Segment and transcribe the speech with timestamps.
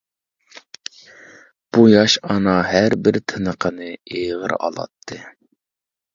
[1.71, 5.21] بۇ ياش ئانا ھەر بىر تىنىقىنى ئېغىر ئالاتتى.